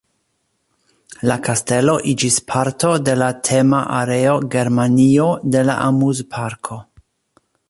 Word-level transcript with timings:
La 1.31 1.35
kastelo 1.47 1.95
iĝis 2.13 2.39
parto 2.53 2.93
de 3.09 3.15
la 3.23 3.29
tema 3.51 3.85
areo 4.01 4.35
"Germanio" 4.57 5.31
de 5.57 5.67
la 5.71 5.81
amuzparko. 5.87 6.85